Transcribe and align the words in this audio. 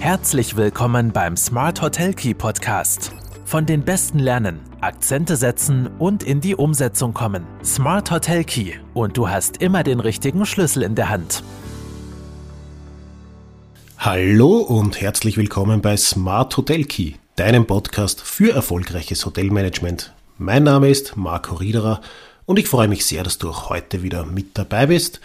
Herzlich 0.00 0.56
willkommen 0.56 1.10
beim 1.12 1.36
Smart 1.36 1.82
Hotel 1.82 2.14
Key 2.14 2.32
Podcast. 2.32 3.12
Von 3.44 3.66
den 3.66 3.82
Besten 3.82 4.20
lernen, 4.20 4.60
Akzente 4.80 5.36
setzen 5.36 5.88
und 5.98 6.22
in 6.22 6.40
die 6.40 6.54
Umsetzung 6.54 7.12
kommen. 7.12 7.44
Smart 7.64 8.12
Hotel 8.12 8.44
Key 8.44 8.74
und 8.94 9.16
du 9.16 9.28
hast 9.28 9.56
immer 9.56 9.82
den 9.82 9.98
richtigen 9.98 10.46
Schlüssel 10.46 10.84
in 10.84 10.94
der 10.94 11.08
Hand. 11.08 11.42
Hallo 13.98 14.58
und 14.58 15.00
herzlich 15.00 15.36
willkommen 15.36 15.82
bei 15.82 15.96
Smart 15.96 16.56
Hotel 16.56 16.84
Key, 16.84 17.14
deinem 17.34 17.66
Podcast 17.66 18.20
für 18.20 18.54
erfolgreiches 18.54 19.26
Hotelmanagement. 19.26 20.14
Mein 20.38 20.62
Name 20.62 20.90
ist 20.90 21.16
Marco 21.16 21.56
Riederer 21.56 22.00
und 22.46 22.60
ich 22.60 22.68
freue 22.68 22.88
mich 22.88 23.04
sehr, 23.04 23.24
dass 23.24 23.38
du 23.38 23.50
auch 23.50 23.68
heute 23.68 24.04
wieder 24.04 24.24
mit 24.24 24.56
dabei 24.56 24.86
bist. 24.86 25.20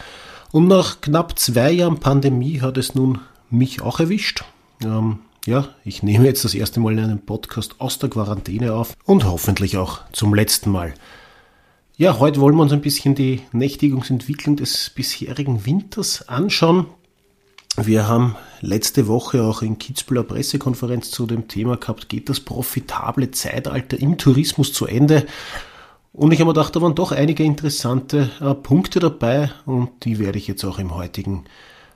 Und 0.51 0.67
nach 0.67 0.99
knapp 0.99 1.37
zwei 1.37 1.71
Jahren 1.71 1.99
Pandemie 1.99 2.59
hat 2.59 2.77
es 2.77 2.95
nun 2.95 3.19
mich 3.51 3.81
auch 3.81 3.99
erwischt. 3.99 4.43
Ähm, 4.83 5.19
ja, 5.45 5.67
ich 5.83 6.03
nehme 6.03 6.25
jetzt 6.25 6.45
das 6.45 6.55
erste 6.55 6.79
Mal 6.79 6.97
einen 6.97 7.25
Podcast 7.25 7.81
aus 7.81 7.99
der 7.99 8.09
Quarantäne 8.09 8.73
auf 8.73 8.95
und 9.03 9.25
hoffentlich 9.25 9.77
auch 9.77 9.99
zum 10.13 10.33
letzten 10.33 10.71
Mal. 10.71 10.93
Ja, 11.97 12.17
heute 12.19 12.39
wollen 12.39 12.55
wir 12.55 12.63
uns 12.63 12.71
ein 12.71 12.81
bisschen 12.81 13.13
die 13.13 13.41
Nächtigungsentwicklung 13.51 14.55
des 14.55 14.89
bisherigen 14.89 15.65
Winters 15.65 16.27
anschauen. 16.27 16.87
Wir 17.75 18.07
haben 18.07 18.35
letzte 18.61 19.07
Woche 19.07 19.43
auch 19.43 19.61
in 19.61 19.79
Kitzbüheler 19.79 20.23
Pressekonferenz 20.23 21.11
zu 21.11 21.25
dem 21.25 21.47
Thema 21.47 21.77
gehabt, 21.77 22.07
geht 22.07 22.29
das 22.29 22.39
profitable 22.39 23.31
Zeitalter 23.31 23.99
im 23.99 24.17
Tourismus 24.17 24.73
zu 24.73 24.85
Ende? 24.85 25.25
Und 26.13 26.31
ich 26.31 26.39
habe 26.39 26.49
mir 26.49 26.53
gedacht, 26.53 26.75
da 26.75 26.81
waren 26.81 26.95
doch 26.95 27.11
einige 27.11 27.43
interessante 27.43 28.29
äh, 28.39 28.53
Punkte 28.53 28.99
dabei 28.99 29.51
und 29.65 30.05
die 30.05 30.19
werde 30.19 30.37
ich 30.37 30.47
jetzt 30.47 30.63
auch 30.63 30.79
im 30.79 30.95
heutigen 30.95 31.45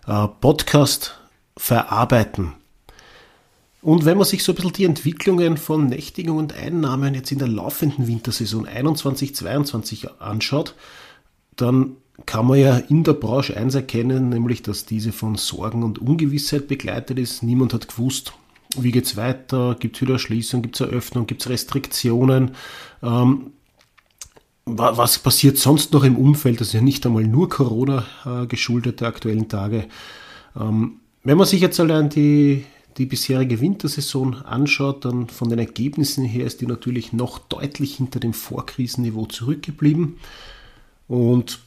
äh, 0.06 0.28
Podcast 0.28 1.20
verarbeiten. 1.56 2.54
Und 3.88 4.04
wenn 4.04 4.18
man 4.18 4.27
sich 4.27 4.44
so 4.44 4.52
ein 4.52 4.55
bisschen 4.55 4.73
die 4.73 4.84
Entwicklungen 4.84 5.55
von 5.55 5.86
Nächtigung 5.86 6.36
und 6.36 6.53
Einnahmen 6.53 7.16
jetzt 7.16 7.31
in 7.31 7.39
der 7.39 7.48
laufenden 7.48 8.06
Wintersaison 8.06 8.67
21-22 8.67 10.20
anschaut, 10.20 10.75
dann 11.56 11.95
kann 12.25 12.47
man 12.47 12.59
ja 12.59 12.75
in 12.75 13.06
der 13.06 13.14
Branche 13.14 13.56
eins 13.56 13.75
erkennen, 13.75 14.28
nämlich 14.28 14.62
dass 14.62 14.86
diese 14.86 15.14
von 15.14 15.36
Sorgen 15.36 15.84
und 15.84 16.00
Ungewissheit 16.00 16.67
begleitet 16.67 17.17
ist. 17.17 17.44
Niemand 17.44 17.73
hat 17.73 17.88
gewusst, 17.88 18.34
wie 18.78 18.92
geht 18.92 19.06
es 19.06 19.16
weiter, 19.16 19.78
gibt 19.80 19.95
es 19.95 20.02
wieder 20.02 20.19
Schließung, 20.19 20.62
gibt 20.64 20.75
es 20.75 20.81
Eröffnung, 20.81 21.25
gibt 21.25 21.44
es 21.44 21.50
Restriktionen. 21.50 22.56
Ähm, 23.02 23.52
was 24.66 25.19
passiert 25.19 25.58
sonst 25.59 25.94
noch 25.94 26.03
im 26.03 26.17
Umfeld? 26.17 26.59
Das 26.59 26.67
ist 26.67 26.73
ja 26.73 26.81
nicht 26.81 27.06
einmal 27.06 27.23
nur 27.23 27.47
Corona 27.47 28.03
äh, 28.25 28.47
geschuldet 28.47 29.00
der 29.00 29.08
aktuellen 29.08 29.47
Tage. 29.47 29.88
Ähm, 30.59 31.00
wenn 31.23 31.38
man 31.38 31.47
sich 31.47 31.62
jetzt 31.62 31.80
allein 31.80 32.09
die, 32.09 32.66
die 32.98 33.06
bisherige 33.06 33.62
Wintersaison 33.62 34.42
anschaut, 34.44 35.06
dann 35.06 35.28
von 35.30 35.50
den 35.50 35.59
Ergebnissen 35.59 36.26
her 36.26 36.45
ist 36.45 36.62
die 36.62 36.66
natürlich 36.66 37.14
noch 37.14 37.38
deutlich 37.40 37.98
hinter 37.98 38.20
dem 38.20 38.34
Vorkrisenniveau 38.34 39.28
zurückgeblieben. 39.28 40.17
Und 41.08 41.59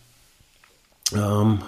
ähm, 1.13 1.61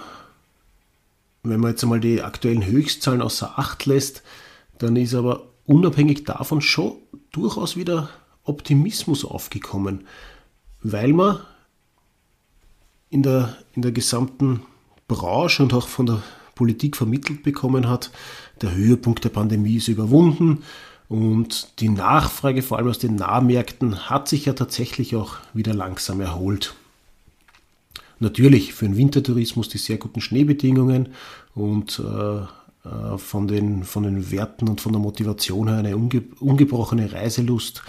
wenn 1.43 1.59
man 1.59 1.71
jetzt 1.71 1.83
einmal 1.83 1.99
die 1.99 2.21
aktuellen 2.21 2.65
Höchstzahlen 2.65 3.21
außer 3.21 3.57
Acht 3.57 3.85
lässt, 3.85 4.23
dann 4.79 4.95
ist 4.95 5.13
aber 5.13 5.43
unabhängig 5.65 6.25
davon 6.25 6.61
schon 6.61 6.97
durchaus 7.31 7.77
wieder 7.77 8.09
Optimismus 8.43 9.23
aufgekommen, 9.23 10.07
weil 10.81 11.13
man 11.13 11.39
in 13.09 13.23
der, 13.23 13.57
in 13.73 13.81
der 13.81 13.91
gesamten 13.91 14.63
Branche 15.07 15.63
und 15.63 15.73
auch 15.73 15.87
von 15.87 16.05
der 16.05 16.23
Politik 16.55 16.95
vermittelt 16.95 17.43
bekommen 17.43 17.89
hat, 17.89 18.11
der 18.61 18.73
Höhepunkt 18.73 19.23
der 19.23 19.29
Pandemie 19.29 19.77
ist 19.77 19.87
überwunden 19.87 20.63
und 21.09 21.79
die 21.79 21.89
Nachfrage 21.89 22.61
vor 22.61 22.77
allem 22.77 22.87
aus 22.87 22.99
den 22.99 23.15
Nahmärkten 23.15 24.09
hat 24.09 24.27
sich 24.27 24.45
ja 24.45 24.53
tatsächlich 24.53 25.15
auch 25.15 25.35
wieder 25.53 25.73
langsam 25.73 26.21
erholt. 26.21 26.73
Natürlich 28.19 28.73
für 28.73 28.85
den 28.85 28.97
Wintertourismus 28.97 29.69
die 29.69 29.77
sehr 29.77 29.97
guten 29.97 30.21
Schneebedingungen 30.21 31.09
und 31.55 31.99
äh, 31.99 32.43
äh, 32.87 33.17
von, 33.17 33.47
den, 33.47 33.83
von 33.83 34.03
den 34.03 34.31
Werten 34.31 34.67
und 34.67 34.81
von 34.81 34.91
der 34.91 35.01
Motivation 35.01 35.67
her 35.67 35.77
eine 35.77 35.95
unge 35.95 36.23
ungebrochene 36.39 37.11
Reiselust. 37.11 37.83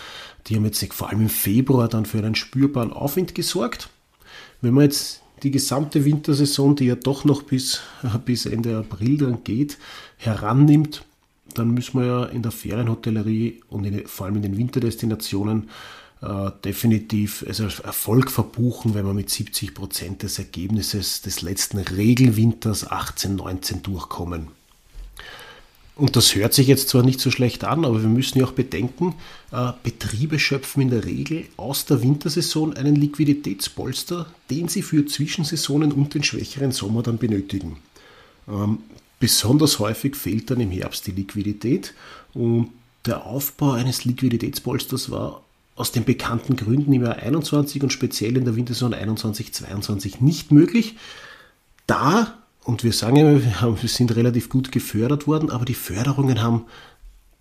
Die 0.47 0.57
haben 0.57 0.65
jetzt 0.65 0.85
vor 0.93 1.09
allem 1.09 1.23
im 1.23 1.29
Februar 1.29 1.89
dann 1.89 2.07
für 2.07 2.19
einen 2.19 2.35
spürbaren 2.35 2.93
Aufwind 2.93 3.35
gesorgt. 3.35 3.89
Wenn 4.61 4.75
man 4.75 4.85
jetzt 4.85 5.23
die 5.45 5.51
gesamte 5.51 6.05
Wintersaison, 6.05 6.75
die 6.75 6.87
ja 6.87 6.97
doch 6.97 7.25
noch 7.25 7.43
bis, 7.43 7.81
bis 8.25 8.47
Ende 8.47 8.79
April 8.79 9.19
dann 9.19 9.45
geht, 9.45 9.79
herannimmt, 10.17 11.05
dann 11.55 11.71
müssen 11.73 12.01
wir 12.01 12.07
ja 12.07 12.25
in 12.25 12.43
der 12.43 12.51
Ferienhotellerie 12.51 13.63
und 13.69 13.85
in, 13.85 14.07
vor 14.07 14.27
allem 14.27 14.37
in 14.37 14.43
den 14.43 14.59
Winterdestinationen 14.59 15.69
äh, 16.23 16.51
definitiv 16.65 17.45
also 17.47 17.65
Erfolg 17.65 18.31
verbuchen, 18.31 18.95
wenn 18.95 19.07
wir 19.07 19.15
mit 19.15 19.31
70 19.31 19.75
Prozent 19.75 20.23
des 20.23 20.39
Ergebnisses 20.39 21.21
des 21.21 21.43
letzten 21.43 21.79
Regelwinters 21.79 22.91
18-19 22.91 23.83
durchkommen. 23.83 24.49
Und 25.97 26.17
das 26.17 26.35
hört 26.35 26.55
sich 26.55 26.67
jetzt 26.67 26.89
zwar 26.89 27.05
nicht 27.05 27.21
so 27.21 27.31
schlecht 27.31 27.63
an, 27.63 27.85
aber 27.85 28.03
wir 28.03 28.09
müssen 28.09 28.39
ja 28.39 28.47
auch 28.47 28.53
bedenken, 28.53 29.15
äh, 29.53 29.73
Betriebe 29.85 30.41
schöpfen 30.41 30.83
in 30.83 30.91
der 30.91 31.05
Regel 31.05 31.45
aus 31.57 31.85
der 31.85 32.03
Wintersaison 32.03 32.75
einen 32.77 32.97
Liquiditätspolster, 32.97 34.27
den 34.51 34.67
sie 34.69 34.83
für 34.83 35.07
Zwischensaisonen 35.07 35.93
und 35.93 36.15
den 36.15 36.25
schwächeren 36.25 36.73
Sommer 36.73 37.03
dann 37.03 37.19
benötigen. 37.19 37.77
Ähm, 38.49 38.79
besonders 39.21 39.79
häufig 39.79 40.17
fehlt 40.17 40.51
dann 40.51 40.61
im 40.61 40.73
Herbst 40.73 41.07
die 41.07 41.13
Liquidität 41.13 41.95
und 42.33 42.71
der 43.07 43.25
Aufbau 43.27 43.73
eines 43.73 44.05
Liquiditätspolsters 44.05 45.11
war 45.11 45.43
aus 45.77 45.93
den 45.93 46.05
bekannten 46.05 46.57
Gründen 46.57 46.93
im 46.93 47.03
Jahr 47.03 47.17
21 47.17 47.83
und 47.83 47.93
speziell 47.93 48.37
in 48.37 48.45
der 48.45 48.57
Wintersaison 48.57 48.95
21-22 48.95 50.17
nicht 50.21 50.51
möglich, 50.51 50.97
da 51.87 52.39
und 52.65 52.83
wir 52.83 52.93
sagen 52.93 53.17
ja, 53.17 53.83
wir, 53.83 53.89
sind 53.89 54.17
relativ 54.17 54.49
gut 54.49 54.73
gefördert 54.73 55.27
worden, 55.27 55.51
aber 55.51 55.65
die 55.65 55.75
Förderungen 55.75 56.43
haben 56.43 56.65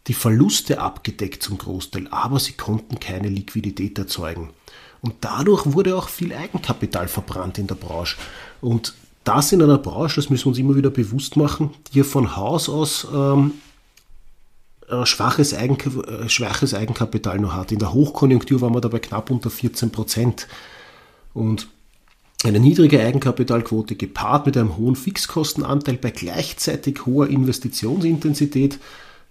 die 0.08 0.14
Verluste 0.14 0.82
abgedeckt 0.82 1.42
zum 1.42 1.58
Großteil, 1.58 2.08
aber 2.12 2.40
sie 2.40 2.54
konnten 2.54 3.00
keine 3.00 3.30
Liquidität 3.30 3.98
erzeugen. 3.98 4.50
Und 5.02 5.16
dadurch 5.22 5.66
wurde 5.74 5.96
auch 5.98 6.10
viel 6.10 6.34
Eigenkapital 6.34 7.08
verbrannt 7.08 7.58
in 7.58 7.68
der 7.68 7.76
Branche. 7.76 8.18
Und 8.60 8.94
das 9.24 9.52
in 9.54 9.62
einer 9.62 9.78
Branche, 9.78 10.18
das 10.18 10.30
müssen 10.30 10.46
wir 10.46 10.50
uns 10.50 10.58
immer 10.60 10.76
wieder 10.76 10.90
bewusst 10.90 11.38
machen, 11.38 11.72
die 11.92 12.00
ja 12.00 12.04
von 12.04 12.36
Haus 12.36 12.68
aus 12.68 13.08
ähm, 13.14 13.54
schwaches, 15.06 15.54
Eigen, 15.54 15.78
äh, 16.04 16.30
schwaches 16.30 16.74
Eigenkapital 16.74 17.40
noch 17.40 17.54
hat. 17.54 17.72
In 17.72 17.80
der 17.80 17.94
Hochkonjunktur 17.94 18.62
waren 18.62 18.74
wir 18.74 18.82
dabei 18.82 19.00
knapp 19.00 19.32
unter 19.32 19.50
14 19.50 19.92
Prozent. 19.92 20.48
Und 21.34 21.68
eine 22.46 22.60
niedrige 22.60 23.00
Eigenkapitalquote 23.00 23.96
gepaart 23.96 24.46
mit 24.46 24.58
einem 24.58 24.78
hohen 24.78 24.96
Fixkostenanteil 24.96 25.98
bei 25.98 26.12
gleichzeitig 26.12 27.06
hoher 27.06 27.28
Investitionsintensität 27.28 28.80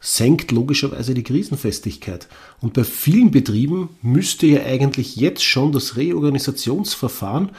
senkt 0.01 0.51
logischerweise 0.51 1.15
die 1.15 1.23
Krisenfestigkeit. 1.23 2.27
Und 2.61 2.73
bei 2.73 2.85
vielen 2.85 3.31
Betrieben 3.31 3.91
müsste 4.03 4.47
ja 4.47 4.65
eigentlich 4.65 5.17
jetzt 5.17 5.45
schon 5.45 5.73
das 5.73 5.97
Reorganisationsverfahren, 5.97 7.49
äh, 7.49 7.51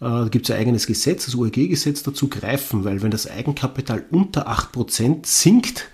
da 0.00 0.28
gibt 0.28 0.48
es 0.48 0.54
ein 0.54 0.60
eigenes 0.60 0.86
Gesetz, 0.86 1.26
das 1.26 1.36
UEG-Gesetz 1.36 2.02
dazu 2.02 2.28
greifen, 2.28 2.84
weil 2.84 3.02
wenn 3.02 3.12
das 3.12 3.30
Eigenkapital 3.30 4.04
unter 4.10 4.48
8% 4.48 5.24
sinkt, 5.24 5.88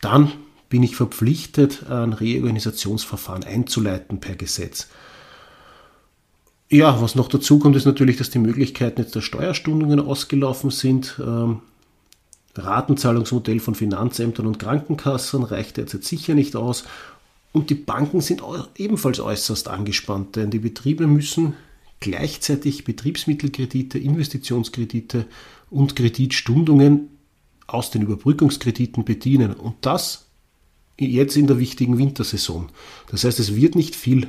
dann 0.00 0.32
bin 0.68 0.82
ich 0.82 0.96
verpflichtet, 0.96 1.86
ein 1.90 2.12
Reorganisationsverfahren 2.12 3.44
einzuleiten 3.44 4.20
per 4.20 4.36
Gesetz. 4.36 4.88
Ja, 6.72 7.02
was 7.02 7.16
noch 7.16 7.28
dazu 7.28 7.58
kommt, 7.58 7.76
ist 7.76 7.84
natürlich, 7.84 8.16
dass 8.16 8.30
die 8.30 8.38
Möglichkeiten 8.38 9.02
jetzt 9.02 9.14
der 9.14 9.20
Steuerstundungen 9.20 10.00
ausgelaufen 10.00 10.70
sind. 10.70 11.20
Ähm, 11.22 11.60
Ratenzahlungsmodell 12.54 13.60
von 13.60 13.74
Finanzämtern 13.74 14.46
und 14.46 14.58
Krankenkassen 14.58 15.42
reicht 15.42 15.76
derzeit 15.76 16.02
sicher 16.04 16.32
nicht 16.32 16.56
aus. 16.56 16.84
Und 17.52 17.68
die 17.68 17.74
Banken 17.74 18.22
sind 18.22 18.42
ebenfalls 18.78 19.20
äußerst 19.20 19.68
angespannt, 19.68 20.36
denn 20.36 20.50
die 20.50 20.60
Betriebe 20.60 21.06
müssen 21.06 21.52
gleichzeitig 22.00 22.84
Betriebsmittelkredite, 22.84 23.98
Investitionskredite 23.98 25.26
und 25.68 25.94
Kreditstundungen 25.94 27.10
aus 27.66 27.90
den 27.90 28.00
Überbrückungskrediten 28.00 29.04
bedienen. 29.04 29.52
Und 29.52 29.74
das 29.82 30.24
jetzt 30.98 31.36
in 31.36 31.48
der 31.48 31.58
wichtigen 31.58 31.98
Wintersaison. 31.98 32.70
Das 33.10 33.24
heißt, 33.24 33.40
es 33.40 33.54
wird 33.54 33.74
nicht 33.74 33.94
viel 33.94 34.28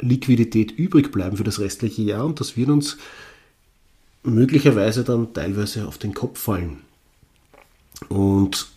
Liquidität 0.00 0.72
übrig 0.72 1.10
bleiben 1.10 1.36
für 1.36 1.44
das 1.44 1.58
restliche 1.58 2.02
Jahr 2.02 2.24
und 2.24 2.40
das 2.40 2.56
wird 2.56 2.68
uns 2.68 2.98
möglicherweise 4.22 5.04
dann 5.04 5.32
teilweise 5.32 5.86
auf 5.86 5.98
den 5.98 6.14
Kopf 6.14 6.38
fallen. 6.38 6.78
Und 8.08 8.68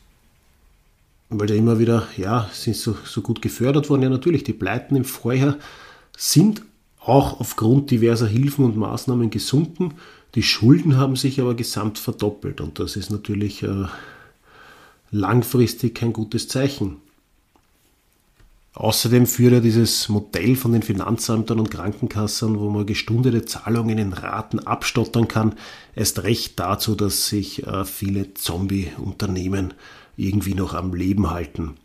weil 1.30 1.48
da 1.48 1.54
immer 1.54 1.80
wieder, 1.80 2.08
ja, 2.18 2.50
sind 2.54 2.76
so, 2.76 2.96
so 3.06 3.22
gut 3.22 3.42
gefördert 3.42 3.90
worden, 3.90 4.04
ja 4.04 4.10
natürlich, 4.10 4.44
die 4.44 4.54
Pleiten 4.54 4.96
im 4.96 5.06
Vorjahr 5.06 5.58
sind 6.18 6.62
auch 7.00 7.40
aufgrund 7.40 7.90
diverser 7.90 8.28
Hilfen 8.28 8.66
und 8.66 8.78
Maßnahmen 8.78 9.30
gesunken. 9.30 9.96
Die 10.36 10.44
Schulden 10.44 10.98
haben 10.98 11.16
sich 11.16 11.42
aber 11.42 11.56
gesamt 11.56 11.98
verdoppelt 11.98 12.62
und 12.62 12.80
das 12.80 12.96
ist 12.96 13.10
natürlich 13.10 13.64
äh, 13.64 13.86
langfristig 15.10 15.96
kein 15.96 16.14
gutes 16.14 16.48
Zeichen. 16.48 16.98
Außerdem 18.74 19.28
führt 19.28 19.54
ja 19.54 19.60
dieses 19.60 20.08
Modell 20.08 20.56
von 20.56 20.72
den 20.72 20.82
Finanzämtern 20.82 21.60
und 21.60 21.70
Krankenkassen, 21.70 22.58
wo 22.58 22.70
man 22.70 22.86
gestundete 22.86 23.44
Zahlungen 23.44 23.98
in 23.98 24.14
Raten 24.14 24.60
abstottern 24.60 25.28
kann, 25.28 25.56
erst 25.94 26.24
recht 26.24 26.58
dazu, 26.58 26.96
dass 26.96 27.28
sich 27.28 27.68
äh, 27.68 27.84
viele 27.84 28.34
Zombie-Unternehmen 28.34 29.74
irgendwie 30.16 30.54
noch 30.54 30.74
am 30.74 30.94
Leben 30.94 31.30
halten. 31.32 31.76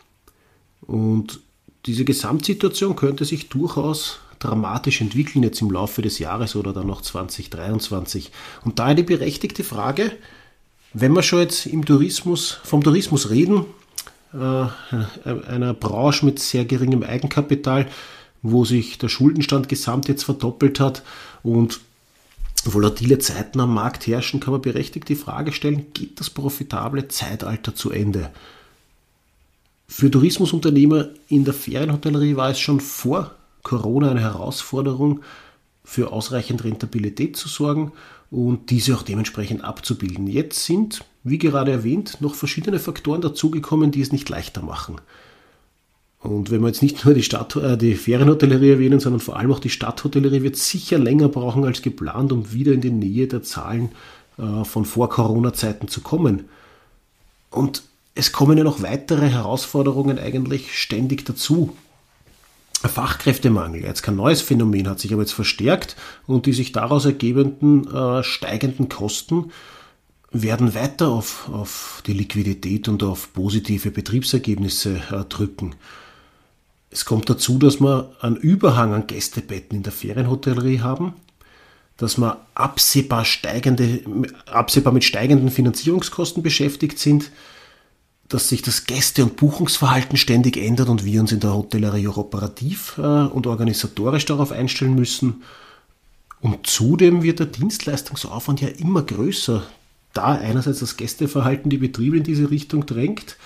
Und 0.81 1.41
diese 1.87 2.05
Gesamtsituation 2.05 2.95
könnte 2.95 3.25
sich 3.25 3.49
durchaus 3.49 4.21
dramatisch 4.39 5.01
entwickeln 5.01 5.43
jetzt 5.43 5.61
im 5.63 5.71
Laufe 5.71 6.03
des 6.03 6.19
Jahres 6.19 6.55
oder 6.55 6.73
dann 6.73 6.87
noch 6.87 7.03
2023. 7.03 8.31
Und 8.65 8.79
daher 8.79 8.95
die 8.95 9.03
berechtigte 9.03 9.65
Frage, 9.65 10.13
wenn 10.93 11.13
wir 11.13 11.23
schon 11.23 11.41
jetzt 11.41 11.67
im 11.67 11.85
Tourismus, 11.85 12.59
vom 12.63 12.83
Tourismus 12.83 13.31
reden, 13.31 13.67
einer 14.37 15.75
Branche 15.75 16.25
mit 16.25 16.39
sehr 16.39 16.65
geringem 16.65 17.03
Eigenkapital, 17.03 17.87
wo 18.43 18.65
sich 18.65 18.99
der 18.99 19.09
Schuldenstand 19.09 19.69
gesamt 19.69 20.09
jetzt 20.09 20.25
verdoppelt 20.25 20.81
hat 20.81 21.03
und 21.43 21.81
volatile 22.65 23.19
Zeiten 23.19 23.61
am 23.61 23.75
Markt 23.75 24.07
herrschen, 24.07 24.41
kann 24.41 24.53
man 24.53 24.63
berechtigt 24.63 25.09
die 25.09 25.15
Frage 25.15 25.53
stellen, 25.53 25.87
geht 25.95 26.21
das 26.21 26.31
profitable 26.31 27.09
Zeitalter 27.09 27.75
zu 27.75 27.91
Ende? 27.91 28.31
Für 29.89 30.11
Tourismusunternehmer 30.11 31.09
in 31.29 31.45
der 31.45 31.55
Ferienhotellerie 31.55 32.37
war 32.37 32.51
es 32.51 32.59
schon 32.59 32.81
vor 32.81 33.35
Corona 33.63 34.11
eine 34.11 34.21
Herausforderung, 34.21 35.23
für 35.87 36.13
ausreichend 36.13 36.65
Rentabilität 36.65 37.37
zu 37.37 37.49
sorgen 37.49 37.93
und 38.31 38.71
diese 38.71 38.97
auch 38.97 39.03
dementsprechend 39.03 39.63
abzubilden. 39.63 40.27
Jetzt 40.27 40.65
sind, 40.65 41.05
wie 41.23 41.39
gerade 41.39 41.71
erwähnt, 41.71 42.21
noch 42.21 42.35
verschiedene 42.35 42.81
Faktoren 42.81 43.21
dazugekommen, 43.21 43.93
die 43.93 44.01
es 44.01 44.11
nicht 44.11 44.29
leichter 44.29 44.63
machen. 44.63 45.01
Und 46.19 46.51
wenn 46.51 46.61
wir 46.61 46.67
jetzt 46.67 46.83
nicht 46.83 47.05
nur 47.05 47.15
die, 47.15 47.23
Stadt, 47.23 47.55
äh, 47.55 47.79
die 47.79 47.95
Ferienhotellerie 47.95 48.73
erwähnen, 48.73 48.99
sondern 48.99 49.21
vor 49.21 49.37
allem 49.37 49.53
auch 49.53 49.61
die 49.61 49.71
Stadthotellerie, 49.71 50.43
wird 50.43 50.57
sicher 50.57 50.99
länger 50.99 51.29
brauchen 51.29 51.65
als 51.65 51.83
geplant, 51.83 52.33
um 52.33 52.53
wieder 52.53 52.73
in 52.73 52.81
die 52.81 52.91
Nähe 52.91 53.29
der 53.29 53.45
Zahlen 53.45 53.91
äh, 54.39 54.65
von 54.65 54.85
Vor-Corona-Zeiten 54.85 55.87
zu 55.87 56.01
kommen. 56.01 56.49
Und 57.51 57.85
es 58.17 58.33
kommen 58.33 58.59
ja 58.59 58.65
noch 58.65 58.83
weitere 58.83 59.29
Herausforderungen 59.29 60.19
eigentlich 60.19 60.77
ständig 60.77 61.25
dazu. 61.25 61.77
Fachkräftemangel, 62.79 63.83
jetzt 63.83 64.03
kein 64.03 64.17
neues 64.17 64.43
Phänomen, 64.43 64.89
hat 64.89 65.01
sich 65.01 65.13
aber 65.13 65.23
jetzt 65.23 65.33
verstärkt 65.33 65.97
und 66.27 66.47
die 66.47 66.53
sich 66.53 66.73
daraus 66.73 67.05
ergebenden 67.05 67.93
äh, 67.93 68.23
steigenden 68.23 68.89
Kosten 68.89 69.51
werden 70.31 70.75
weiter 70.75 71.09
auf, 71.09 71.49
auf 71.51 72.03
die 72.07 72.13
Liquidität 72.13 72.89
und 72.89 73.03
auf 73.03 73.33
positive 73.33 73.91
Betriebsergebnisse 73.91 75.01
äh, 75.11 75.25
drücken. 75.25 75.75
Es 76.91 77.05
kommt 77.05 77.29
dazu, 77.29 77.59
dass 77.59 77.81
wir 77.81 78.13
einen 78.21 78.37
Überhang 78.37 78.95
an 78.95 79.07
Gästebetten 79.07 79.79
in 79.79 79.83
der 79.83 79.93
Ferienhotellerie 79.93 80.81
haben, 80.81 81.15
dass 81.97 82.19
wir 82.19 82.47
absehbar, 82.55 83.25
steigende, 83.25 84.03
absehbar 84.47 84.93
mit 84.93 85.05
steigenden 85.05 85.51
Finanzierungskosten 85.51 86.43
beschäftigt 86.43 86.99
sind, 86.99 87.31
dass 88.29 88.49
sich 88.49 88.63
das 88.63 88.87
Gäste- 88.87 89.23
und 89.23 89.37
Buchungsverhalten 89.37 90.17
ständig 90.17 90.57
ändert 90.57 90.89
und 90.89 91.05
wir 91.05 91.21
uns 91.21 91.33
in 91.33 91.41
der 91.41 91.55
Hotellerie 91.55 92.09
auch 92.09 92.17
operativ 92.17 92.99
äh, 92.99 93.01
und 93.01 93.47
organisatorisch 93.47 94.25
darauf 94.25 94.53
einstellen 94.53 94.95
müssen. 94.95 95.43
Und 96.41 96.67
zudem 96.67 97.23
wird 97.23 97.39
der 97.39 97.47
Dienstleistungsaufwand 97.47 98.61
ja 98.61 98.69
immer 98.69 99.03
größer, 99.03 99.63
da 100.13 100.35
einerseits 100.35 100.81
das 100.81 100.97
Gästeverhalten 100.97 101.71
die 101.71 101.79
Betriebe 101.79 102.17
in 102.17 102.25
diese 102.25 102.51
Richtung 102.51 102.87
drängt 102.87 103.37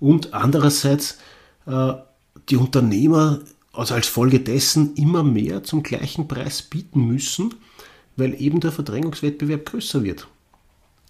und 0.00 0.34
andererseits 0.34 1.18
äh, 1.66 1.92
die 2.48 2.56
Unternehmer 2.56 3.40
also 3.72 3.94
als 3.94 4.06
Folge 4.06 4.40
dessen 4.40 4.94
immer 4.94 5.22
mehr 5.22 5.64
zum 5.64 5.82
gleichen 5.82 6.28
Preis 6.28 6.62
bieten 6.62 7.06
müssen, 7.06 7.54
weil 8.16 8.40
eben 8.40 8.60
der 8.60 8.72
Verdrängungswettbewerb 8.72 9.66
größer 9.66 10.04
wird. 10.04 10.28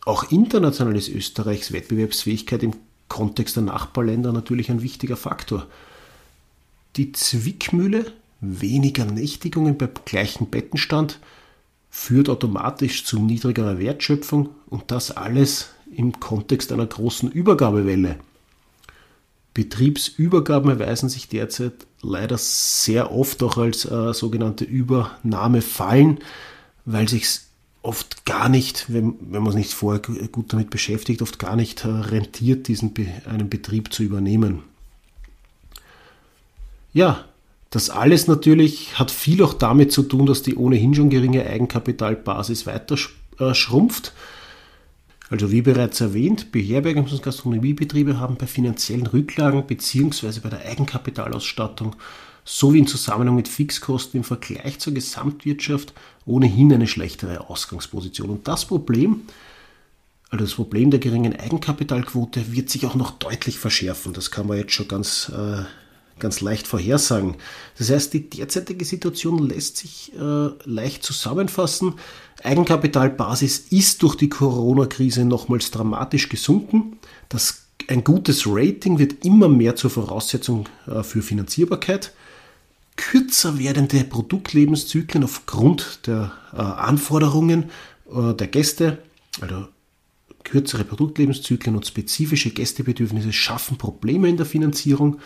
Auch 0.06 0.30
international 0.30 0.96
ist 0.96 1.08
Österreichs 1.08 1.72
Wettbewerbsfähigkeit 1.72 2.62
im 2.62 2.72
Kontext 3.14 3.54
der 3.54 3.62
Nachbarländer 3.62 4.32
natürlich 4.32 4.72
ein 4.72 4.82
wichtiger 4.82 5.16
Faktor. 5.16 5.68
Die 6.96 7.12
Zwickmühle, 7.12 8.10
weniger 8.40 9.04
Nächtigungen 9.04 9.78
bei 9.78 9.88
gleichem 10.04 10.48
Bettenstand, 10.48 11.20
führt 11.90 12.28
automatisch 12.28 13.04
zu 13.04 13.20
niedrigerer 13.20 13.78
Wertschöpfung 13.78 14.48
und 14.66 14.90
das 14.90 15.12
alles 15.12 15.68
im 15.94 16.18
Kontext 16.18 16.72
einer 16.72 16.86
großen 16.86 17.30
Übergabewelle. 17.30 18.16
Betriebsübergaben 19.54 20.70
erweisen 20.70 21.08
sich 21.08 21.28
derzeit 21.28 21.86
leider 22.02 22.36
sehr 22.36 23.12
oft 23.12 23.40
auch 23.44 23.58
als 23.58 23.84
äh, 23.84 24.12
sogenannte 24.12 24.64
Übernahmefallen, 24.64 26.18
weil 26.84 27.08
sich 27.08 27.28
oft 27.84 28.24
gar 28.24 28.48
nicht, 28.48 28.92
wenn, 28.92 29.14
wenn 29.20 29.42
man 29.42 29.52
sich 29.52 29.66
nicht 29.66 29.74
vorher 29.74 30.00
gut 30.00 30.52
damit 30.52 30.70
beschäftigt, 30.70 31.20
oft 31.22 31.38
gar 31.38 31.54
nicht 31.54 31.84
äh, 31.84 31.88
rentiert, 31.88 32.66
diesen 32.66 32.94
einen 33.26 33.50
Betrieb 33.50 33.92
zu 33.92 34.02
übernehmen. 34.02 34.62
Ja, 36.92 37.24
das 37.70 37.90
alles 37.90 38.26
natürlich 38.26 38.98
hat 38.98 39.10
viel 39.10 39.42
auch 39.42 39.52
damit 39.52 39.92
zu 39.92 40.02
tun, 40.02 40.26
dass 40.26 40.42
die 40.42 40.56
ohnehin 40.56 40.94
schon 40.94 41.10
geringe 41.10 41.44
Eigenkapitalbasis 41.44 42.66
weiter 42.66 42.96
äh, 43.38 43.52
schrumpft. 43.52 44.12
Also 45.28 45.50
wie 45.50 45.62
bereits 45.62 46.00
erwähnt, 46.00 46.48
Beherbergungs- 46.52 47.12
und 47.12 47.22
Gastronomiebetriebe 47.22 48.18
haben 48.18 48.36
bei 48.36 48.46
finanziellen 48.46 49.06
Rücklagen 49.06 49.66
bzw. 49.66 50.40
bei 50.40 50.50
der 50.50 50.64
Eigenkapitalausstattung 50.64 51.96
sowie 52.44 52.80
in 52.80 52.86
Zusammenhang 52.86 53.34
mit 53.34 53.48
Fixkosten 53.48 54.18
im 54.18 54.24
Vergleich 54.24 54.78
zur 54.78 54.92
Gesamtwirtschaft 54.92 55.94
ohnehin 56.26 56.72
eine 56.72 56.86
schlechtere 56.86 57.48
Ausgangsposition. 57.48 58.30
Und 58.30 58.48
das 58.48 58.66
Problem, 58.66 59.22
also 60.30 60.44
das 60.44 60.54
Problem 60.54 60.90
der 60.90 61.00
geringen 61.00 61.38
Eigenkapitalquote, 61.38 62.52
wird 62.52 62.68
sich 62.68 62.86
auch 62.86 62.94
noch 62.94 63.12
deutlich 63.12 63.58
verschärfen. 63.58 64.12
Das 64.12 64.30
kann 64.30 64.46
man 64.46 64.58
jetzt 64.58 64.72
schon 64.72 64.88
ganz, 64.88 65.32
äh, 65.34 65.62
ganz 66.18 66.40
leicht 66.42 66.66
vorhersagen. 66.66 67.36
Das 67.78 67.90
heißt, 67.90 68.12
die 68.12 68.28
derzeitige 68.28 68.84
Situation 68.84 69.38
lässt 69.48 69.78
sich 69.78 70.12
äh, 70.14 70.48
leicht 70.64 71.02
zusammenfassen. 71.02 71.94
Eigenkapitalbasis 72.42 73.66
ist 73.70 74.02
durch 74.02 74.16
die 74.16 74.28
Corona-Krise 74.28 75.24
nochmals 75.24 75.70
dramatisch 75.70 76.28
gesunken. 76.28 76.98
Das 77.30 77.62
ein 77.88 78.02
gutes 78.02 78.44
Rating 78.46 78.98
wird 78.98 79.24
immer 79.24 79.48
mehr 79.48 79.76
zur 79.76 79.90
Voraussetzung 79.90 80.68
äh, 80.86 81.02
für 81.02 81.22
Finanzierbarkeit 81.22 82.12
kürzer 82.96 83.58
werdende 83.58 84.04
Produktlebenszyklen 84.04 85.24
aufgrund 85.24 86.06
der 86.06 86.32
äh, 86.52 86.56
Anforderungen 86.56 87.70
äh, 88.10 88.34
der 88.34 88.46
Gäste, 88.46 88.98
also 89.40 89.66
kürzere 90.44 90.84
Produktlebenszyklen 90.84 91.74
und 91.74 91.86
spezifische 91.86 92.50
Gästebedürfnisse 92.50 93.32
schaffen 93.32 93.78
Probleme 93.78 94.28
in 94.28 94.36
der 94.36 94.46
Finanzierung 94.46 95.18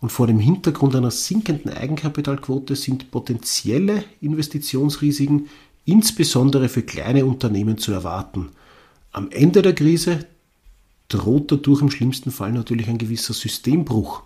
und 0.00 0.12
vor 0.12 0.26
dem 0.26 0.38
Hintergrund 0.38 0.94
einer 0.94 1.10
sinkenden 1.10 1.72
Eigenkapitalquote 1.72 2.76
sind 2.76 3.10
potenzielle 3.10 4.04
Investitionsrisiken 4.20 5.48
insbesondere 5.84 6.68
für 6.68 6.82
kleine 6.82 7.24
Unternehmen 7.24 7.78
zu 7.78 7.92
erwarten. 7.92 8.50
Am 9.12 9.30
Ende 9.30 9.62
der 9.62 9.74
Krise 9.74 10.26
droht 11.08 11.50
dadurch 11.52 11.80
im 11.80 11.90
schlimmsten 11.90 12.30
Fall 12.30 12.52
natürlich 12.52 12.88
ein 12.88 12.98
gewisser 12.98 13.32
Systembruch. 13.32 14.22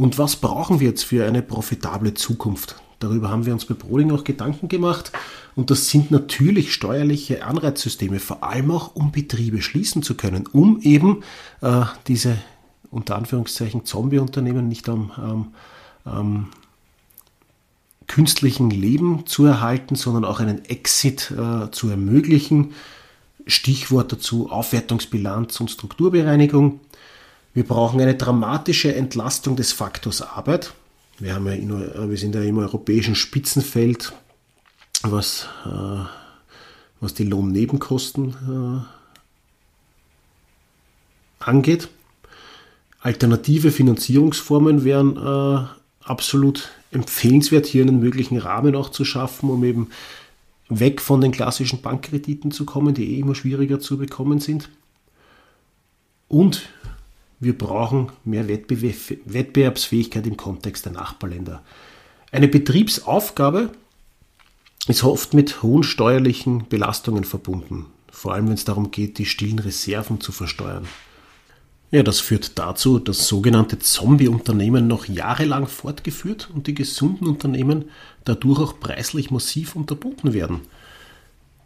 Und 0.00 0.16
was 0.16 0.36
brauchen 0.36 0.80
wir 0.80 0.88
jetzt 0.88 1.04
für 1.04 1.26
eine 1.26 1.42
profitable 1.42 2.14
Zukunft? 2.14 2.76
Darüber 3.00 3.28
haben 3.28 3.44
wir 3.44 3.52
uns 3.52 3.66
bei 3.66 3.74
Broding 3.74 4.10
auch 4.12 4.24
Gedanken 4.24 4.68
gemacht. 4.68 5.12
Und 5.54 5.70
das 5.70 5.90
sind 5.90 6.10
natürlich 6.10 6.72
steuerliche 6.72 7.44
Anreizsysteme, 7.44 8.18
vor 8.18 8.42
allem 8.42 8.70
auch, 8.70 8.96
um 8.96 9.12
Betriebe 9.12 9.60
schließen 9.60 10.02
zu 10.02 10.14
können, 10.14 10.46
um 10.46 10.80
eben 10.80 11.22
äh, 11.60 11.82
diese 12.06 12.38
unter 12.90 13.14
Anführungszeichen 13.14 13.84
Zombie-Unternehmen 13.84 14.68
nicht 14.68 14.88
am, 14.88 15.10
am, 15.10 15.54
am 16.06 16.48
künstlichen 18.06 18.70
Leben 18.70 19.26
zu 19.26 19.44
erhalten, 19.44 19.96
sondern 19.96 20.24
auch 20.24 20.40
einen 20.40 20.64
Exit 20.64 21.30
äh, 21.30 21.70
zu 21.72 21.90
ermöglichen. 21.90 22.72
Stichwort 23.46 24.12
dazu 24.12 24.50
Aufwertungsbilanz 24.50 25.60
und 25.60 25.70
Strukturbereinigung. 25.70 26.80
Wir 27.52 27.64
brauchen 27.64 28.00
eine 28.00 28.14
dramatische 28.14 28.94
Entlastung 28.94 29.56
des 29.56 29.72
Faktors 29.72 30.22
Arbeit. 30.22 30.72
Wir, 31.18 31.34
haben 31.34 31.46
ja 31.46 31.52
in, 31.54 31.70
wir 32.10 32.16
sind 32.16 32.34
ja 32.34 32.42
im 32.42 32.58
europäischen 32.58 33.16
Spitzenfeld, 33.16 34.12
was, 35.02 35.48
äh, 35.66 36.04
was 37.00 37.14
die 37.14 37.24
Lohnnebenkosten 37.24 38.86
äh, 41.40 41.44
angeht. 41.44 41.88
Alternative 43.00 43.72
Finanzierungsformen 43.72 44.84
wären 44.84 45.16
äh, 45.16 45.66
absolut 46.04 46.70
empfehlenswert, 46.92 47.66
hier 47.66 47.82
einen 47.82 47.98
möglichen 47.98 48.38
Rahmen 48.38 48.76
auch 48.76 48.90
zu 48.90 49.04
schaffen, 49.04 49.50
um 49.50 49.64
eben 49.64 49.90
weg 50.68 51.00
von 51.00 51.20
den 51.20 51.32
klassischen 51.32 51.82
Bankkrediten 51.82 52.52
zu 52.52 52.64
kommen, 52.64 52.94
die 52.94 53.16
eh 53.16 53.20
immer 53.20 53.34
schwieriger 53.34 53.80
zu 53.80 53.98
bekommen 53.98 54.38
sind. 54.38 54.68
und 56.28 56.68
wir 57.40 57.56
brauchen 57.56 58.12
mehr 58.24 58.46
Wettbewerbsfähigkeit 58.48 60.26
im 60.26 60.36
Kontext 60.36 60.84
der 60.84 60.92
Nachbarländer. 60.92 61.62
Eine 62.30 62.48
Betriebsaufgabe 62.48 63.70
ist 64.86 65.02
oft 65.02 65.32
mit 65.34 65.62
hohen 65.62 65.82
steuerlichen 65.82 66.68
Belastungen 66.68 67.24
verbunden, 67.24 67.86
vor 68.12 68.34
allem 68.34 68.48
wenn 68.48 68.54
es 68.54 68.66
darum 68.66 68.90
geht, 68.90 69.18
die 69.18 69.24
stillen 69.24 69.58
Reserven 69.58 70.20
zu 70.20 70.32
versteuern. 70.32 70.86
Ja, 71.90 72.04
das 72.04 72.20
führt 72.20 72.58
dazu, 72.58 73.00
dass 73.00 73.26
sogenannte 73.26 73.78
Zombie-Unternehmen 73.80 74.86
noch 74.86 75.06
jahrelang 75.06 75.66
fortgeführt 75.66 76.48
und 76.54 76.68
die 76.68 76.74
gesunden 76.74 77.26
Unternehmen 77.26 77.86
dadurch 78.24 78.60
auch 78.60 78.78
preislich 78.78 79.32
massiv 79.32 79.74
unterbunden 79.74 80.32
werden. 80.32 80.60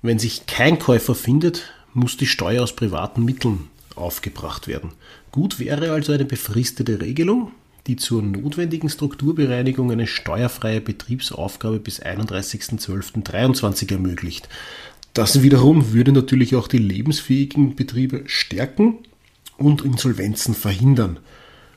Wenn 0.01 0.19
sich 0.19 0.47
kein 0.47 0.79
Käufer 0.79 1.15
findet, 1.15 1.75
muss 1.93 2.17
die 2.17 2.27
Steuer 2.27 2.63
aus 2.63 2.75
privaten 2.75 3.25
Mitteln 3.25 3.69
aufgebracht 3.97 4.67
werden. 4.67 4.93
Gut 5.35 5.59
wäre 5.59 5.91
also 5.91 6.13
eine 6.13 6.25
befristete 6.25 7.01
Regelung, 7.01 7.51
die 7.89 7.97
zur 7.97 8.23
notwendigen 8.23 8.89
Strukturbereinigung 8.89 9.91
eine 9.91 10.07
steuerfreie 10.07 10.81
Betriebsaufgabe 10.81 11.81
bis 11.81 12.01
31.12.23 12.01 13.91
ermöglicht. 13.91 14.49
Das 15.13 15.43
wiederum 15.43 15.93
würde 15.93 16.13
natürlich 16.13 16.55
auch 16.55 16.69
die 16.69 16.79
lebensfähigen 16.79 17.75
Betriebe 17.75 18.23
stärken 18.27 18.99
und 19.59 19.85
Insolvenzen 19.85 20.55
verhindern. 20.55 21.19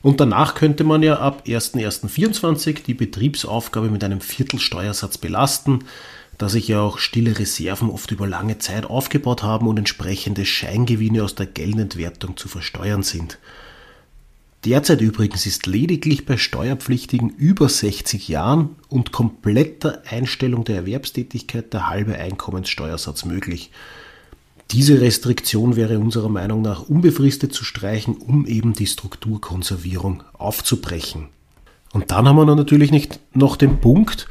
Und 0.02 0.20
danach 0.20 0.54
könnte 0.54 0.84
man 0.84 1.02
ja 1.02 1.18
ab 1.18 1.42
1.1.24 1.44 2.84
die 2.84 2.94
Betriebsaufgabe 2.94 3.90
mit 3.90 4.04
einem 4.04 4.20
Viertelsteuersatz 4.20 5.18
belasten, 5.18 5.80
da 6.38 6.48
sich 6.48 6.68
ja 6.68 6.80
auch 6.80 6.98
stille 6.98 7.38
Reserven 7.38 7.90
oft 7.90 8.12
über 8.12 8.26
lange 8.26 8.58
Zeit 8.58 8.86
aufgebaut 8.86 9.42
haben 9.42 9.66
und 9.66 9.76
entsprechende 9.76 10.46
Scheingewinne 10.46 11.24
aus 11.24 11.34
der 11.34 11.46
Geldentwertung 11.46 12.36
zu 12.36 12.48
versteuern 12.48 13.02
sind. 13.02 13.38
Derzeit 14.64 15.00
übrigens 15.00 15.46
ist 15.46 15.66
lediglich 15.66 16.26
bei 16.26 16.36
Steuerpflichtigen 16.36 17.30
über 17.30 17.68
60 17.68 18.28
Jahren 18.28 18.76
und 18.88 19.12
kompletter 19.12 20.02
Einstellung 20.08 20.64
der 20.64 20.76
Erwerbstätigkeit 20.76 21.72
der 21.72 21.88
halbe 21.88 22.16
Einkommenssteuersatz 22.16 23.24
möglich. 23.24 23.70
Diese 24.70 25.00
Restriktion 25.00 25.76
wäre 25.76 25.98
unserer 25.98 26.28
Meinung 26.28 26.62
nach 26.62 26.88
unbefristet 26.88 27.54
zu 27.54 27.64
streichen, 27.64 28.16
um 28.16 28.46
eben 28.46 28.74
die 28.74 28.86
Strukturkonservierung 28.86 30.22
aufzubrechen. 30.34 31.28
Und 31.92 32.10
dann 32.10 32.28
haben 32.28 32.36
wir 32.36 32.54
natürlich 32.54 32.90
nicht 32.90 33.20
noch 33.34 33.56
den 33.56 33.80
Punkt, 33.80 34.28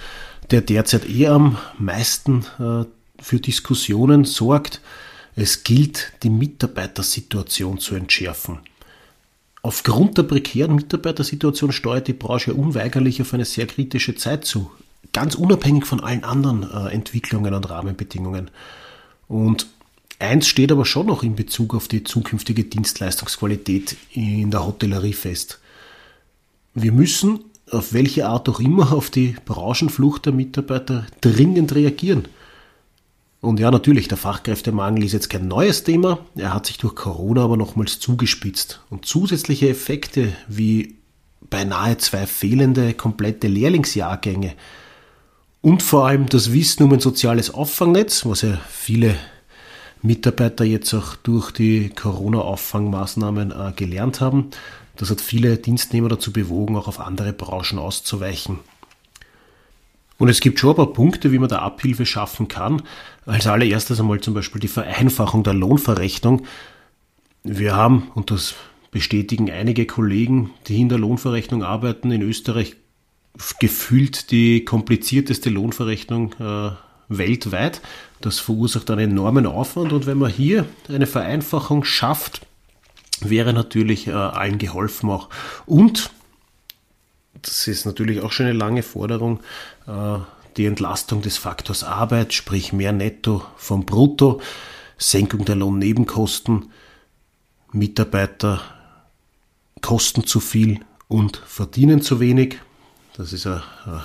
der 0.51 0.61
derzeit 0.61 1.09
eher 1.09 1.33
am 1.33 1.57
meisten 1.77 2.45
äh, 2.59 2.85
für 3.21 3.39
Diskussionen 3.39 4.25
sorgt. 4.25 4.81
Es 5.35 5.63
gilt, 5.63 6.13
die 6.23 6.29
Mitarbeitersituation 6.29 7.79
zu 7.79 7.95
entschärfen. 7.95 8.59
Aufgrund 9.61 10.17
der 10.17 10.23
prekären 10.23 10.75
Mitarbeitersituation 10.75 11.71
steuert 11.71 12.07
die 12.07 12.13
Branche 12.13 12.53
unweigerlich 12.53 13.21
auf 13.21 13.33
eine 13.33 13.45
sehr 13.45 13.67
kritische 13.67 14.15
Zeit 14.15 14.45
zu, 14.45 14.71
ganz 15.13 15.35
unabhängig 15.35 15.85
von 15.85 15.99
allen 15.99 16.23
anderen 16.23 16.63
äh, 16.63 16.93
Entwicklungen 16.93 17.53
und 17.53 17.69
Rahmenbedingungen. 17.69 18.49
Und 19.27 19.67
Eins 20.19 20.47
steht 20.47 20.71
aber 20.71 20.85
schon 20.85 21.05
noch 21.05 21.21
in 21.21 21.35
Bezug 21.35 21.75
auf 21.75 21.87
die 21.87 22.03
zukünftige 22.03 22.63
Dienstleistungsqualität 22.63 23.97
in 24.13 24.49
der 24.49 24.65
Hotellerie 24.65 25.13
fest. 25.13 25.59
Wir 26.73 26.91
müssen, 26.91 27.41
auf 27.71 27.93
welche 27.93 28.27
Art 28.27 28.47
auch 28.49 28.59
immer, 28.59 28.93
auf 28.93 29.09
die 29.09 29.35
Branchenflucht 29.45 30.25
der 30.25 30.33
Mitarbeiter 30.33 31.05
dringend 31.21 31.75
reagieren. 31.75 32.27
Und 33.39 33.59
ja, 33.59 33.69
natürlich, 33.69 34.07
der 34.07 34.17
Fachkräftemangel 34.17 35.03
ist 35.03 35.13
jetzt 35.13 35.29
kein 35.29 35.47
neues 35.47 35.83
Thema, 35.83 36.19
er 36.35 36.53
hat 36.53 36.65
sich 36.65 36.77
durch 36.77 36.95
Corona 36.95 37.43
aber 37.43 37.57
nochmals 37.57 37.99
zugespitzt. 37.99 38.81
Und 38.89 39.05
zusätzliche 39.05 39.69
Effekte 39.69 40.33
wie 40.47 40.95
beinahe 41.49 41.97
zwei 41.97 42.25
fehlende 42.25 42.93
komplette 42.93 43.47
Lehrlingsjahrgänge 43.47 44.53
und 45.61 45.83
vor 45.83 46.07
allem 46.07 46.27
das 46.27 46.51
Wissen 46.51 46.83
um 46.83 46.93
ein 46.93 46.99
soziales 46.99 47.53
Auffangnetz, 47.53 48.25
was 48.25 48.41
ja 48.41 48.57
viele 48.69 49.15
Mitarbeiter 50.01 50.63
jetzt 50.63 50.93
auch 50.93 51.15
durch 51.15 51.51
die 51.51 51.89
Corona-Auffangmaßnahmen 51.89 53.51
äh, 53.51 53.73
gelernt 53.75 54.21
haben. 54.21 54.51
Das 54.97 55.09
hat 55.11 55.21
viele 55.21 55.57
Dienstnehmer 55.57 56.09
dazu 56.09 56.33
bewogen, 56.33 56.75
auch 56.75 56.87
auf 56.87 56.99
andere 56.99 57.33
Branchen 57.33 57.79
auszuweichen. 57.79 58.59
Und 60.17 60.29
es 60.29 60.39
gibt 60.39 60.59
schon 60.59 60.71
ein 60.71 60.75
paar 60.75 60.93
Punkte, 60.93 61.31
wie 61.31 61.39
man 61.39 61.49
da 61.49 61.59
Abhilfe 61.59 62.05
schaffen 62.05 62.47
kann. 62.47 62.81
Als 63.25 63.45
allererstes 63.45 63.99
einmal 63.99 64.19
zum 64.19 64.33
Beispiel 64.33 64.59
die 64.59 64.67
Vereinfachung 64.67 65.43
der 65.43 65.53
Lohnverrechnung. 65.53 66.43
Wir 67.43 67.75
haben, 67.75 68.11
und 68.15 68.31
das 68.31 68.55
bestätigen 68.91 69.51
einige 69.51 69.85
Kollegen, 69.85 70.49
die 70.67 70.81
in 70.81 70.89
der 70.89 70.97
Lohnverrechnung 70.97 71.63
arbeiten, 71.63 72.11
in 72.11 72.23
Österreich 72.23 72.75
gefühlt 73.59 74.31
die 74.31 74.65
komplizierteste 74.65 75.51
Lohnverrechnung 75.51 76.33
äh, 76.39 76.71
weltweit. 77.07 77.81
Das 78.21 78.39
verursacht 78.39 78.89
einen 78.89 79.11
enormen 79.11 79.45
Aufwand 79.45 79.93
und 79.93 80.07
wenn 80.07 80.17
man 80.17 80.31
hier 80.31 80.65
eine 80.89 81.05
Vereinfachung 81.05 81.83
schafft, 81.83 82.41
wäre 83.21 83.53
natürlich 83.53 84.07
äh, 84.07 84.11
allen 84.11 84.57
geholfen 84.57 85.09
auch. 85.09 85.29
Und, 85.65 86.11
das 87.41 87.67
ist 87.67 87.85
natürlich 87.85 88.21
auch 88.21 88.31
schon 88.31 88.47
eine 88.47 88.57
lange 88.57 88.83
Forderung, 88.83 89.39
äh, 89.87 90.17
die 90.57 90.65
Entlastung 90.65 91.21
des 91.21 91.37
Faktors 91.37 91.83
Arbeit, 91.83 92.33
sprich 92.33 92.73
mehr 92.73 92.91
Netto 92.91 93.43
vom 93.57 93.85
Brutto, 93.85 94.41
Senkung 94.97 95.45
der 95.45 95.55
Lohnnebenkosten, 95.55 96.71
Mitarbeiter 97.71 98.61
kosten 99.81 100.25
zu 100.25 100.39
viel 100.39 100.79
und 101.07 101.37
verdienen 101.37 102.01
zu 102.01 102.19
wenig. 102.19 102.57
Das 103.15 103.33
ist 103.33 103.45
ein, 103.45 103.61
ein 103.85 104.01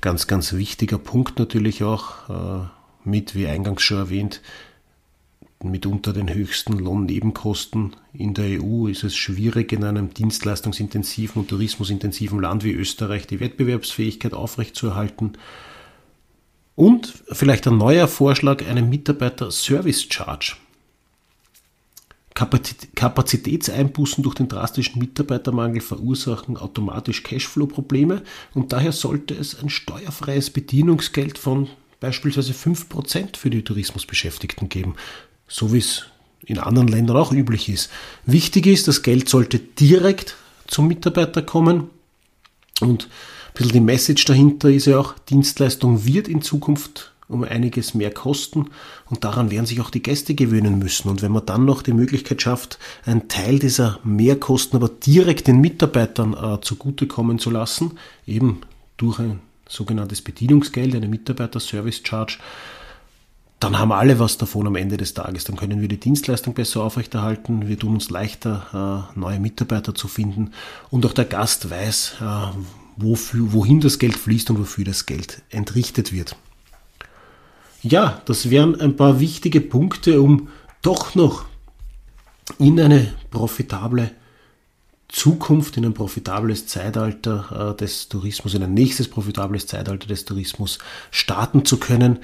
Ganz, 0.00 0.26
ganz 0.26 0.54
wichtiger 0.54 0.96
Punkt 0.96 1.38
natürlich 1.38 1.84
auch, 1.84 2.30
äh, 2.30 2.66
mit, 3.04 3.34
wie 3.34 3.46
eingangs 3.46 3.82
schon 3.82 3.98
erwähnt, 3.98 4.40
mitunter 5.62 6.12
den 6.12 6.32
höchsten 6.32 6.78
Lohnnebenkosten 6.78 7.94
in 8.12 8.34
der 8.34 8.62
EU 8.62 8.86
ist 8.86 9.04
es 9.04 9.14
schwierig, 9.14 9.72
in 9.72 9.84
einem 9.84 10.14
dienstleistungsintensiven 10.14 11.42
und 11.42 11.48
tourismusintensiven 11.48 12.40
Land 12.40 12.64
wie 12.64 12.72
Österreich 12.72 13.26
die 13.26 13.40
Wettbewerbsfähigkeit 13.40 14.32
aufrechtzuerhalten. 14.32 15.34
Und 16.76 17.12
vielleicht 17.30 17.66
ein 17.66 17.76
neuer 17.76 18.08
Vorschlag, 18.08 18.66
einen 18.66 18.88
Mitarbeiter-Service-Charge. 18.88 20.56
Kapazitätseinbußen 22.34 24.22
durch 24.22 24.36
den 24.36 24.48
drastischen 24.48 24.98
Mitarbeitermangel 24.98 25.82
verursachen 25.82 26.56
automatisch 26.56 27.22
Cashflow-Probleme 27.22 28.22
und 28.54 28.72
daher 28.72 28.92
sollte 28.92 29.34
es 29.34 29.60
ein 29.60 29.68
steuerfreies 29.68 30.48
Bedienungsgeld 30.50 31.36
von 31.36 31.68
beispielsweise 31.98 32.52
5% 32.52 33.36
für 33.36 33.50
die 33.50 33.62
Tourismusbeschäftigten 33.62 34.70
geben, 34.70 34.94
so 35.50 35.72
wie 35.74 35.78
es 35.78 36.06
in 36.46 36.58
anderen 36.58 36.88
Ländern 36.88 37.16
auch 37.16 37.32
üblich 37.32 37.68
ist. 37.68 37.90
Wichtig 38.24 38.66
ist, 38.66 38.88
das 38.88 39.02
Geld 39.02 39.28
sollte 39.28 39.58
direkt 39.58 40.36
zum 40.66 40.88
Mitarbeiter 40.88 41.42
kommen 41.42 41.90
und 42.80 43.04
ein 43.04 43.54
bisschen 43.54 43.72
die 43.72 43.80
Message 43.80 44.24
dahinter 44.24 44.70
ist 44.70 44.86
ja 44.86 44.98
auch, 44.98 45.18
Dienstleistung 45.18 46.06
wird 46.06 46.28
in 46.28 46.40
Zukunft 46.40 47.12
um 47.28 47.44
einiges 47.44 47.94
mehr 47.94 48.10
kosten 48.10 48.70
und 49.08 49.24
daran 49.24 49.50
werden 49.50 49.66
sich 49.66 49.80
auch 49.80 49.90
die 49.90 50.02
Gäste 50.02 50.34
gewöhnen 50.34 50.78
müssen. 50.78 51.08
Und 51.08 51.22
wenn 51.22 51.30
man 51.30 51.46
dann 51.46 51.64
noch 51.64 51.82
die 51.82 51.92
Möglichkeit 51.92 52.42
schafft, 52.42 52.78
einen 53.04 53.28
Teil 53.28 53.58
dieser 53.58 54.00
Mehrkosten 54.02 54.76
aber 54.76 54.88
direkt 54.88 55.46
den 55.46 55.60
Mitarbeitern 55.60 56.34
äh, 56.34 56.60
zugutekommen 56.60 57.38
zu 57.38 57.50
lassen, 57.50 57.92
eben 58.26 58.62
durch 58.96 59.20
ein 59.20 59.40
sogenanntes 59.68 60.22
Bedienungsgeld, 60.22 60.94
eine 60.96 61.08
Mitarbeiter-Service-Charge, 61.08 62.38
dann 63.60 63.78
haben 63.78 63.92
alle 63.92 64.18
was 64.18 64.38
davon 64.38 64.66
am 64.66 64.74
Ende 64.74 64.96
des 64.96 65.12
Tages. 65.12 65.44
Dann 65.44 65.56
können 65.56 65.82
wir 65.82 65.88
die 65.88 66.00
Dienstleistung 66.00 66.54
besser 66.54 66.82
aufrechterhalten, 66.82 67.68
wir 67.68 67.78
tun 67.78 67.94
uns 67.94 68.08
leichter, 68.08 69.06
äh, 69.14 69.18
neue 69.18 69.38
Mitarbeiter 69.38 69.94
zu 69.94 70.08
finden 70.08 70.52
und 70.90 71.04
auch 71.04 71.12
der 71.12 71.26
Gast 71.26 71.68
weiß, 71.68 72.16
äh, 72.22 72.24
wofür, 72.96 73.52
wohin 73.52 73.80
das 73.80 73.98
Geld 73.98 74.16
fließt 74.16 74.50
und 74.50 74.58
wofür 74.58 74.84
das 74.86 75.04
Geld 75.04 75.42
entrichtet 75.50 76.10
wird. 76.10 76.36
Ja, 77.82 78.22
das 78.24 78.48
wären 78.48 78.80
ein 78.80 78.96
paar 78.96 79.20
wichtige 79.20 79.60
Punkte, 79.60 80.22
um 80.22 80.48
doch 80.80 81.14
noch 81.14 81.44
in 82.58 82.80
eine 82.80 83.14
profitable 83.30 84.10
Zukunft, 85.08 85.76
in 85.76 85.84
ein 85.84 85.94
profitables 85.94 86.66
Zeitalter 86.66 87.72
äh, 87.72 87.76
des 87.76 88.08
Tourismus, 88.08 88.54
in 88.54 88.62
ein 88.62 88.74
nächstes 88.74 89.08
profitables 89.08 89.66
Zeitalter 89.66 90.06
des 90.06 90.24
Tourismus 90.24 90.78
starten 91.10 91.64
zu 91.64 91.78
können. 91.78 92.20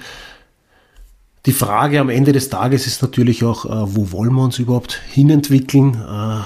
Die 1.47 1.53
Frage 1.53 2.01
am 2.01 2.09
Ende 2.09 2.33
des 2.33 2.49
Tages 2.49 2.87
ist 2.87 3.01
natürlich 3.01 3.45
auch, 3.45 3.63
äh, 3.63 3.95
wo 3.95 4.11
wollen 4.11 4.33
wir 4.33 4.43
uns 4.43 4.59
überhaupt 4.59 4.99
hinentwickeln? 5.13 5.93
Äh, 5.93 6.41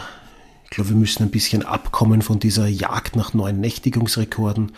ich 0.63 0.69
glaube, 0.69 0.91
wir 0.91 0.95
müssen 0.95 1.23
ein 1.23 1.31
bisschen 1.31 1.63
abkommen 1.65 2.21
von 2.21 2.37
dieser 2.37 2.67
Jagd 2.67 3.15
nach 3.15 3.33
neuen 3.33 3.59
Nächtigungsrekorden. 3.59 4.73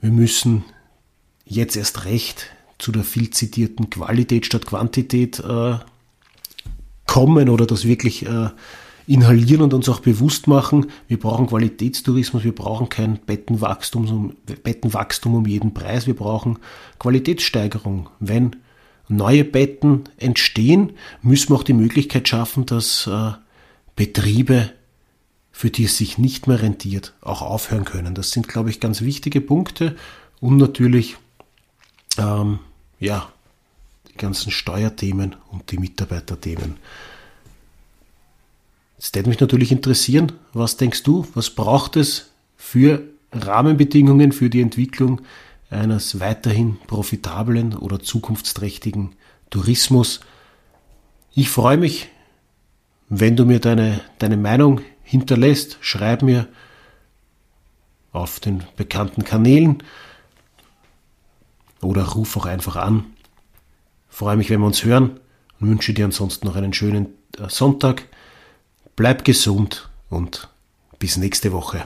Wir 0.00 0.10
müssen 0.10 0.64
jetzt 1.44 1.76
erst 1.76 2.06
recht 2.06 2.46
zu 2.78 2.90
der 2.90 3.04
viel 3.04 3.30
zitierten 3.30 3.88
Qualität 3.88 4.46
statt 4.46 4.66
Quantität 4.66 5.38
äh, 5.38 5.76
bekommen 7.06 7.48
oder 7.48 7.66
das 7.66 7.84
wirklich 7.84 8.26
inhalieren 9.06 9.62
und 9.62 9.72
uns 9.72 9.88
auch 9.88 10.00
bewusst 10.00 10.48
machen, 10.48 10.86
wir 11.06 11.20
brauchen 11.20 11.46
Qualitätstourismus, 11.46 12.42
wir 12.42 12.54
brauchen 12.54 12.88
kein 12.88 13.20
Bettenwachstum, 13.24 14.08
um, 14.08 14.36
Bettenwachstum 14.64 15.36
um 15.36 15.46
jeden 15.46 15.72
Preis, 15.72 16.08
wir 16.08 16.16
brauchen 16.16 16.58
Qualitätssteigerung. 16.98 18.10
Wenn 18.18 18.56
neue 19.08 19.44
Betten 19.44 20.04
entstehen, 20.16 20.92
müssen 21.22 21.50
wir 21.50 21.56
auch 21.56 21.62
die 21.62 21.72
Möglichkeit 21.72 22.28
schaffen, 22.28 22.66
dass 22.66 23.06
äh, 23.06 23.32
Betriebe, 23.94 24.72
für 25.52 25.70
die 25.70 25.84
es 25.84 25.96
sich 25.96 26.18
nicht 26.18 26.46
mehr 26.46 26.62
rentiert, 26.62 27.14
auch 27.20 27.42
aufhören 27.42 27.84
können. 27.84 28.14
Das 28.14 28.30
sind, 28.30 28.48
glaube 28.48 28.70
ich, 28.70 28.80
ganz 28.80 29.02
wichtige 29.02 29.40
Punkte 29.40 29.96
und 30.40 30.56
natürlich 30.56 31.16
ähm, 32.18 32.58
ja, 33.00 33.30
die 34.10 34.16
ganzen 34.16 34.50
Steuerthemen 34.50 35.36
und 35.50 35.70
die 35.70 35.78
Mitarbeiterthemen. 35.78 36.76
Es 38.98 39.14
würde 39.14 39.28
mich 39.28 39.40
natürlich 39.40 39.72
interessieren, 39.72 40.32
was 40.52 40.76
denkst 40.76 41.02
du, 41.02 41.26
was 41.34 41.50
braucht 41.50 41.96
es 41.96 42.32
für 42.56 43.02
Rahmenbedingungen 43.32 44.32
für 44.32 44.48
die 44.48 44.62
Entwicklung 44.62 45.20
eines 45.70 46.20
weiterhin 46.20 46.78
profitablen 46.86 47.76
oder 47.76 48.00
zukunftsträchtigen 48.00 49.14
Tourismus? 49.50 50.20
Ich 51.34 51.50
freue 51.50 51.76
mich, 51.76 52.08
wenn 53.08 53.36
du 53.36 53.44
mir 53.44 53.60
deine, 53.60 54.00
deine 54.18 54.36
Meinung 54.36 54.80
hinterlässt. 55.02 55.78
Schreib 55.80 56.22
mir 56.22 56.48
auf 58.12 58.40
den 58.40 58.64
bekannten 58.76 59.24
Kanälen 59.24 59.82
oder 61.82 62.04
ruf 62.04 62.36
auch 62.36 62.46
einfach 62.46 62.76
an. 62.76 63.04
Ich 64.10 64.16
freue 64.16 64.36
mich, 64.36 64.50
wenn 64.50 64.60
wir 64.60 64.66
uns 64.66 64.84
hören 64.84 65.20
und 65.60 65.68
wünsche 65.68 65.92
dir 65.92 66.06
ansonsten 66.06 66.46
noch 66.46 66.56
einen 66.56 66.72
schönen 66.72 67.08
äh, 67.38 67.48
Sonntag. 67.48 68.04
Bleib 68.96 69.24
gesund 69.24 69.90
und 70.08 70.48
bis 70.98 71.18
nächste 71.18 71.52
Woche. 71.52 71.84